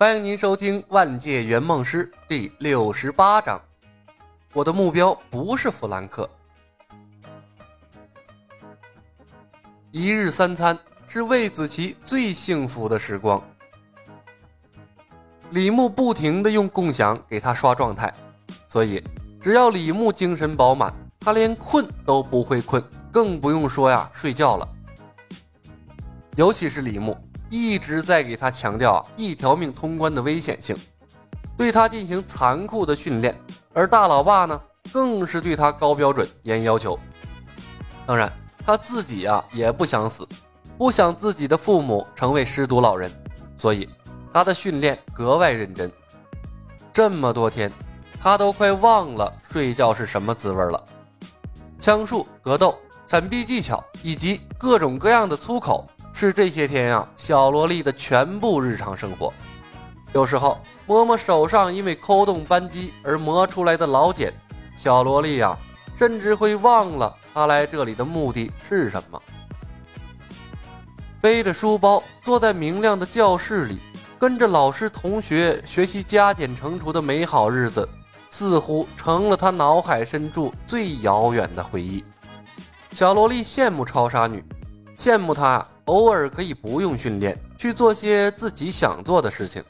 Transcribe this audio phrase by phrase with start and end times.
[0.00, 3.60] 欢迎您收听《万界圆梦师》第六十八章。
[4.54, 6.26] 我的目标不是弗兰克。
[9.90, 13.46] 一日三餐是魏子琪最幸福的时光。
[15.50, 18.10] 李牧不停的用共享给他刷状态，
[18.68, 19.04] 所以
[19.38, 20.90] 只要李牧精神饱满，
[21.20, 24.66] 他连困都不会困，更不用说呀睡觉了。
[26.36, 27.14] 尤其是李牧。
[27.50, 30.76] 一直在给他强调啊一条命通关的危险性，
[31.58, 33.36] 对他进行残酷的训练，
[33.74, 34.58] 而大老爸呢，
[34.92, 36.98] 更是对他高标准严要求。
[38.06, 38.32] 当然，
[38.64, 40.26] 他自己啊也不想死，
[40.78, 43.10] 不想自己的父母成为失独老人，
[43.56, 43.88] 所以
[44.32, 45.90] 他的训练格外认真。
[46.92, 47.72] 这么多天，
[48.20, 50.80] 他都快忘了睡觉是什么滋味了。
[51.80, 52.78] 枪术、格斗、
[53.08, 55.88] 闪避技巧以及各种各样的粗口。
[56.20, 59.32] 是这些天呀，小萝莉的全部日常生活。
[60.12, 64.30] 有时候摸摸手上因为抠动扳机而磨出来的老茧，
[64.76, 65.56] 小萝莉呀，
[65.96, 69.22] 甚至会忘了她来这里的目的是什么。
[71.22, 73.80] 背着书包坐在明亮的教室里，
[74.18, 77.88] 跟着老师同学学习加减乘除的美好日子，
[78.28, 82.04] 似乎成了她脑海深处最遥远的回忆。
[82.92, 84.44] 小萝莉羡慕超杀女，
[84.98, 85.66] 羡慕她。
[85.90, 89.60] 偶尔可以不用训练，去做些自己想做的事情。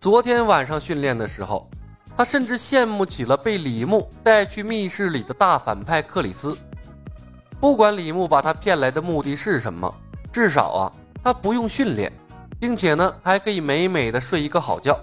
[0.00, 1.70] 昨天晚上训练的时候，
[2.16, 6.58] 他甚至羡慕起了被李牧带去密室里的大反派克里斯。
[7.60, 9.94] 不管李牧把他骗来的目的是什么，
[10.32, 12.12] 至少啊，他不用训练，
[12.58, 14.98] 并且呢，还可以美美的睡一个好觉。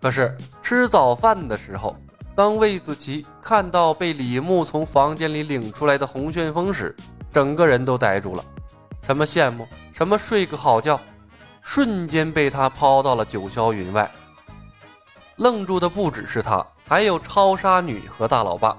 [0.00, 1.96] 可是吃早饭的时候，
[2.36, 6.94] 当魏子琪看到被李牧从房间里领出来的洪旋风时，
[7.32, 8.44] 整个人都呆住了。
[9.04, 10.98] 什么羡慕，什么睡个好觉，
[11.62, 14.10] 瞬间被他抛到了九霄云外。
[15.36, 18.74] 愣住的不只是他，还有超杀女和大老爸。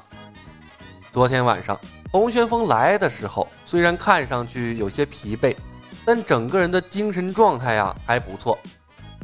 [1.11, 1.79] 昨天晚上，
[2.11, 5.55] 洪旋风来的时候，虽然看上去有些疲惫，
[6.03, 8.57] 但整个人的精神状态呀还不错。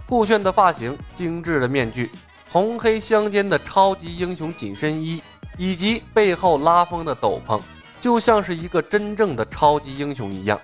[0.07, 2.12] 酷炫的发型，精致的面具，
[2.50, 5.23] 红黑相间的超级英雄紧身衣，
[5.57, 7.59] 以及背后拉风的斗篷，
[8.00, 10.59] 就像是一个真正的超级英雄一样。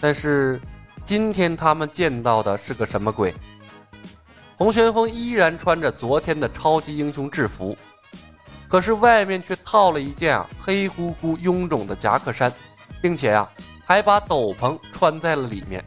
[0.00, 0.60] 但是，
[1.04, 3.34] 今天他们见到的是个什么鬼？
[4.56, 7.76] 洪旋风依然穿着昨天的超级英雄制服，
[8.68, 12.52] 可是外面却套了一件啊黑乎乎、臃肿的夹克衫，
[13.00, 13.48] 并且呀
[13.84, 15.84] 还把斗篷穿在了里面。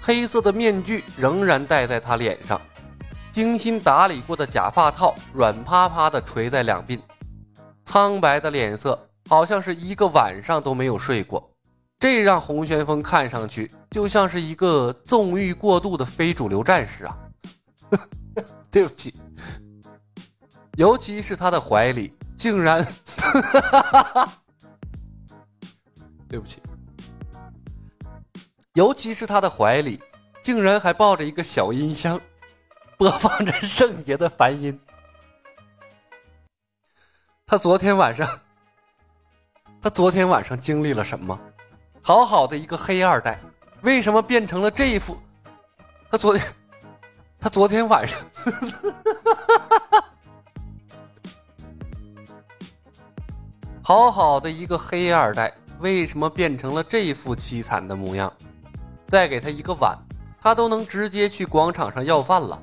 [0.00, 2.60] 黑色的面具仍然戴在他脸上，
[3.30, 6.98] 精心打理过的假发套软趴趴的垂在两鬓，
[7.84, 11.47] 苍白的脸色好像是一个晚上都没有睡过。
[11.98, 17.18] 这让洪旋风看上去就像是一个纵欲过度的非主流战士啊！
[18.70, 19.12] 对不起，
[20.76, 22.86] 尤其是他的怀里竟然……
[26.28, 26.62] 对不起，
[28.74, 30.00] 尤其是他的怀里
[30.42, 32.20] 竟然还抱着一个小音箱，
[32.96, 34.78] 播放着圣洁的梵音。
[37.44, 38.28] 他昨天晚上，
[39.82, 41.40] 他昨天晚上经历了什么？
[42.02, 43.38] 好好的一个黑二代，
[43.82, 45.18] 为什么变成了这一副？
[46.10, 46.46] 他昨天，
[47.38, 48.18] 他昨天晚上，
[53.82, 58.32] 好好的一个黑二代，为什么变成了这副凄惨的模样？
[59.06, 59.98] 再给他一个碗，
[60.40, 62.62] 他都能直接去广场上要饭了。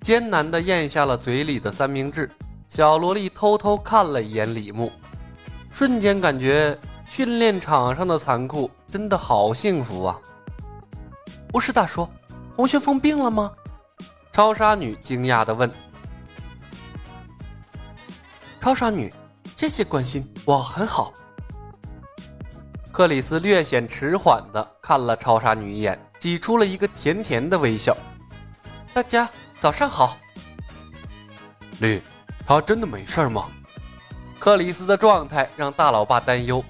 [0.00, 2.30] 艰难的咽下了嘴里的三明治，
[2.68, 4.92] 小萝莉偷偷看了一眼李牧，
[5.72, 6.78] 瞬间感觉。
[7.08, 10.18] 训练场上的残酷真的好幸福啊！
[11.48, 12.08] 不是大叔，
[12.54, 13.52] 红旋风病了吗？
[14.32, 15.70] 超杀女惊讶的问。
[18.60, 19.12] 超杀女，
[19.56, 21.12] 谢谢关心我很好。
[22.92, 27.96] 克里斯略显迟缓的看了超杀女一眼，挤出了一个甜甜的微笑。
[28.92, 29.28] 大家
[29.60, 30.18] 早上好。
[31.78, 32.02] 绿，
[32.44, 33.46] 他真的没事吗？
[34.38, 36.62] 克里斯的状态让大老爸担忧。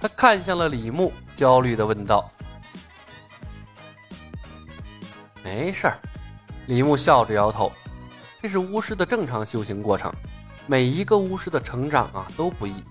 [0.00, 2.30] 他看向了李牧，焦虑的问道
[5.44, 5.98] ：“没事儿。”
[6.68, 7.70] 李牧笑着摇头
[8.40, 10.10] ：“这是巫师的正常修行过程，
[10.66, 12.82] 每一个巫师的成长啊都不易，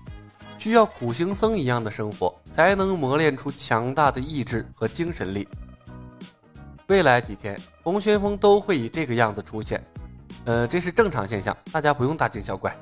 [0.56, 5.48] 需要苦行僧一样的生活，才能磨练出强大的意志和精神力。
[6.86, 9.84] 未来几天，红旋风都会以这个样子出现，
[10.44, 12.72] 呃，这是正常现象，大家不用大惊小怪。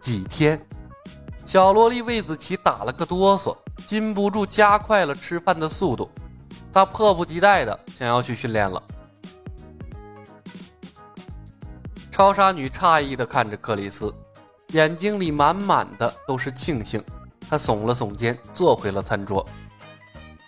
[0.00, 0.58] 几天。”
[1.50, 6.08] 小萝莉魏子琪打了个哆嗦，禁不住加快了吃饭的速度。
[6.72, 8.80] 他迫不及待的想要去训练了。
[12.08, 14.14] 超杀女诧异的看着克里斯，
[14.68, 17.02] 眼睛里满满的都是庆幸。
[17.48, 19.44] 她耸了耸肩，坐回了餐桌。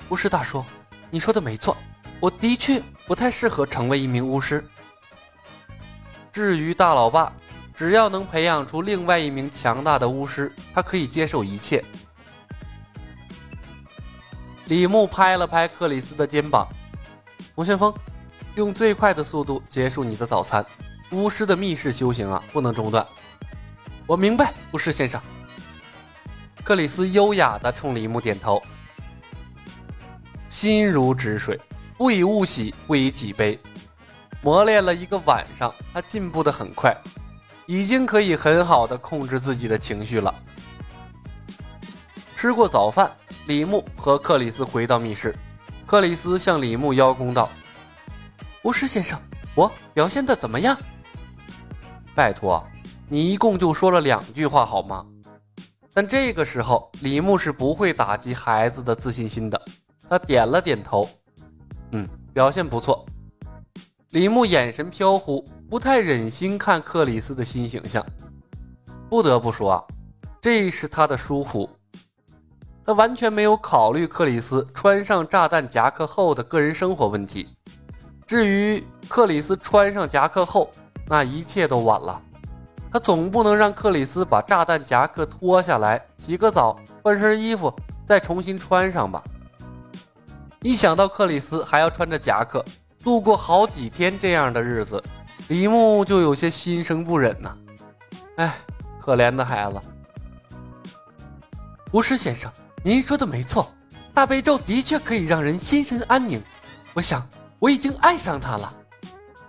[0.09, 0.65] 巫师大叔，
[1.11, 1.77] 你说的没错，
[2.21, 4.65] 我的确不太适合成为一名巫师。
[6.31, 7.33] 至于大老爸，
[7.75, 11.85] 只要能培养出另外一名强大的巫师，他可以接受一切。
[14.67, 16.69] 李牧拍了拍克里斯的肩膀
[17.55, 17.93] ：“魔旋风，
[18.55, 20.65] 用最快的速度结束你的早餐。
[21.11, 23.07] 巫师的密室修行啊，不能中断。”
[24.07, 25.21] 我明白，巫师先生。
[26.65, 28.63] 克里斯优雅地冲李牧点头，
[30.49, 31.59] 心如止水，
[31.99, 33.59] 不以物喜，不以己悲。
[34.41, 36.97] 磨练了一个晚上，他进步得很快，
[37.73, 40.35] 已经可以很好的控制自己的情绪了。
[42.37, 43.11] 吃过早饭，
[43.47, 45.35] 李牧和克里斯回到密室。
[45.87, 47.49] 克里斯向李牧邀功道
[48.65, 49.19] ：“巫师先生，
[49.55, 50.77] 我表现的怎么样？
[52.15, 52.63] 拜托，
[53.09, 55.07] 你一共就说了两句话好吗？”
[55.95, 59.59] 但这个时候，李牧是不会打击孩子的自信心的。
[60.11, 61.09] 他点了点头，
[61.93, 63.07] 嗯，表现不错。
[64.11, 65.43] 李牧眼神飘忽，
[65.73, 68.05] 不太忍心看克里斯的新形象。
[69.09, 69.83] 不得不说啊，
[70.39, 71.67] 这是他的疏忽。
[72.85, 77.49] 他完全没有考虑克里斯穿上炸弹夹克后的个人生活问题。
[78.27, 80.71] 至于克里斯穿上夹克后，
[81.07, 82.21] 那一切都晚了。
[82.91, 87.73] 他总不能让克里斯把炸弹夹克脱下来，洗个澡，换身衣服，
[88.05, 89.25] 再重新穿上吧。
[90.61, 92.63] 一想到克里斯还要穿着夹克
[93.03, 95.03] 度过好几天这样的日子，
[95.49, 97.57] 李牧就有些心生不忍呐。
[98.37, 98.55] 哎，
[99.01, 99.81] 可怜的孩子。
[101.93, 102.51] 巫师先生，
[102.83, 103.71] 您说的没错，
[104.15, 106.43] 大悲咒的确可以让人心神安宁。
[106.95, 107.29] 我想，
[107.59, 108.73] 我已经爱上它了。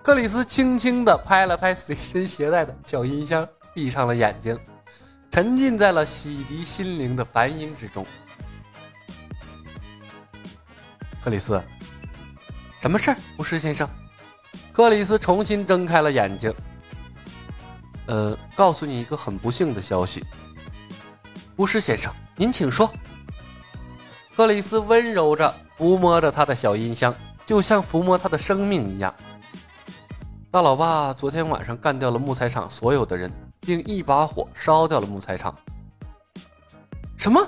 [0.01, 4.59] 克里斯轻轻地拍了拍随身携带的小音箱，闭上了眼睛，
[5.31, 8.05] 沉浸在了洗涤心灵的梵音之中。
[11.23, 11.63] 克里斯，
[12.81, 13.17] 什么事儿？
[13.37, 13.89] 巫师先生，
[14.73, 16.51] 克里斯重新睁开了眼睛。
[18.07, 20.25] 呃，告诉你一个很不幸的消息。
[21.57, 22.91] 巫师先生，您请说。
[24.35, 27.13] 克里斯温柔着抚摸着他的小音箱，
[27.45, 29.13] 就像抚摸他的生命一样。
[30.49, 35.55] 大老爸昨天晚上干掉了木材厂所有的人，并一把火烧掉了木材厂。
[37.15, 37.47] 什么？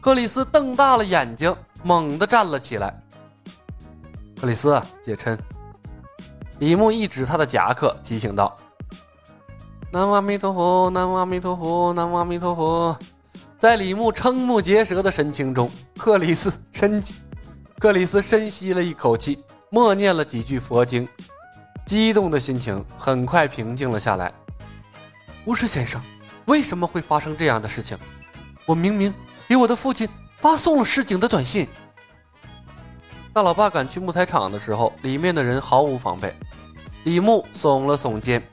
[0.00, 2.94] 克里斯瞪大了眼睛，猛地站了起来。
[4.40, 5.36] 克里斯，解琛。
[6.58, 8.56] 李牧一指他的夹克，提醒道
[9.92, 12.98] ：“南无阿弥陀佛，南无阿弥陀佛，南无阿弥陀佛。”
[13.58, 17.18] 在李牧瞠目结舌的神情中，克里斯深吸
[17.78, 21.08] 克里斯深吸了一口气，默念了几句佛经。
[21.86, 24.32] 激动的心情很快平静了下来。
[25.46, 26.02] 巫师先生，
[26.46, 27.96] 为什么会发生这样的事情？
[28.66, 29.14] 我明明
[29.48, 31.68] 给我的父亲发送了示警的短信。
[33.32, 36.34] 大老爸赶去木材厂的时候，里面的人毫无防备。
[37.08, 38.46] 李牧耸了耸肩，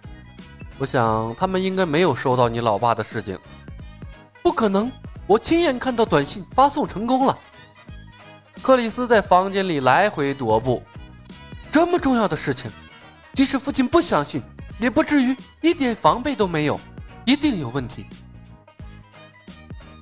[0.77, 3.37] 我想他们应该没有收到你老爸的示警。
[4.41, 4.89] 不可能，
[5.27, 7.37] 我亲眼看到短信发送成功了。
[8.61, 10.81] 克里斯在房间里来回踱步，
[11.69, 12.71] 这么重要的事情。
[13.33, 14.41] 即使父亲不相信，
[14.79, 16.79] 也不至于一点防备都没有，
[17.25, 18.05] 一定有问题。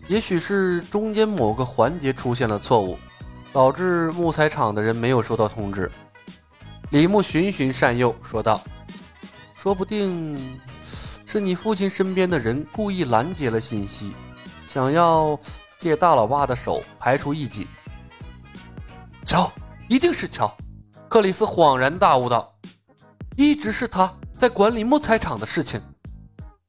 [0.08, 3.00] 也许是中间某个环节出现了错误，
[3.52, 5.90] 导致木材厂的人没有收到通知。
[6.94, 8.64] 李牧循循善诱说道
[9.58, 10.60] ：“说不定
[11.26, 14.14] 是你父亲身边的人故意拦截了信息，
[14.68, 15.36] 想要
[15.80, 17.68] 借大老爸的手排除异己。”
[19.26, 19.52] 乔，
[19.90, 20.56] 一定是乔！
[21.10, 22.54] 克里斯恍然大悟道。
[23.36, 25.82] 一直是他在管理木材厂的事情，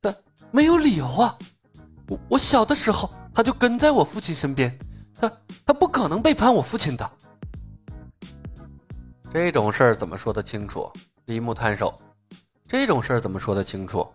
[0.01, 0.17] 但
[0.51, 1.37] 没有理由啊！
[2.09, 4.75] 我我小的时候他就跟在我父亲身边，
[5.21, 5.31] 他
[5.67, 7.11] 他不可能背叛我父亲的。
[9.35, 10.89] 这种事儿怎么说得清楚？
[11.25, 11.93] 李牧摊手。
[12.69, 14.07] 这种事儿怎么说得清楚？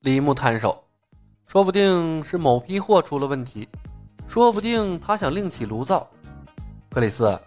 [0.00, 0.82] 李牧摊手。
[1.46, 3.68] 说不定是某批货出了问题，
[4.26, 6.04] 说不定他想另起炉灶。
[6.90, 7.38] 克里斯，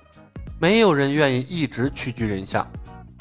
[0.61, 2.65] 没有人愿意一直屈居人下。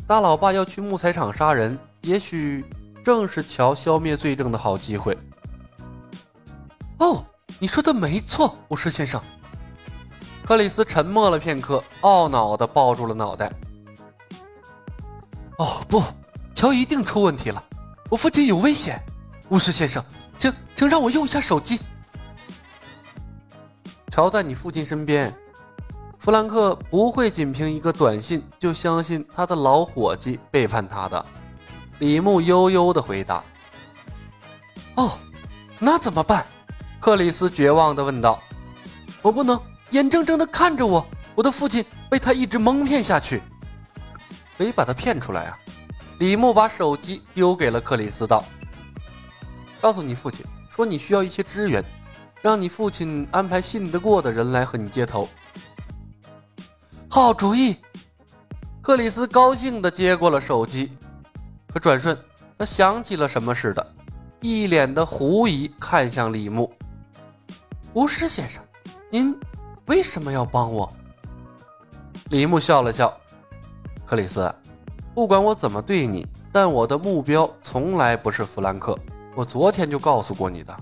[0.07, 2.65] 大老爸要去木材厂杀人，也许
[3.05, 5.19] 正是乔消灭罪证的好机会。
[6.99, 7.25] 哦，
[7.59, 9.21] 你说的没错，巫师先生。
[10.45, 13.53] 克里斯沉默了片刻，懊恼地抱住了脑袋。
[15.59, 16.03] 哦不，
[16.55, 17.63] 乔一定出问题了，
[18.09, 19.01] 我父亲有危险。
[19.49, 20.05] 巫师先生，
[20.39, 21.81] 请请让我用一下手机。
[24.11, 25.35] 乔在你父亲身边，
[26.19, 31.27] 弗兰克不会仅凭一个短信就相信他的老伙计背叛他的。
[31.99, 33.43] 李牧悠悠的回答
[34.95, 35.19] ：“哦，
[35.81, 36.47] 那怎么办？”
[37.01, 38.41] 克里斯绝望的问道。
[39.23, 39.61] “我不能
[39.91, 43.43] 眼睁睁的看着我我的父亲被他一直蒙骗下去，
[44.59, 45.59] 可以把他骗出来啊！”
[46.21, 48.45] 李牧把手机丢给了克里斯，道
[49.81, 51.83] ：“告诉你父亲，说你需要一些支援，
[52.43, 55.29] 让你父亲安排信得过的人来和你接头。”
[57.09, 57.77] 好主意！
[58.83, 60.91] 克里斯高兴地接过了手机，
[61.73, 62.19] 可转瞬
[62.59, 63.95] 他想起了什么似的，
[64.41, 66.73] 一脸的狐疑看向李牧
[67.95, 68.63] ：“巫师先生，
[69.11, 69.39] 您
[69.87, 70.93] 为什么要帮我？”
[72.31, 73.17] 李牧笑了笑
[74.09, 74.51] ：“克里斯，
[75.15, 78.99] 不管我怎么对你，但我的目标从来不是弗兰克。
[79.35, 80.75] 我昨天就告诉过你的。”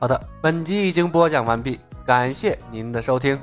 [0.00, 1.78] 好的，本集已经播讲完毕。
[2.06, 3.38] 感谢您的收听。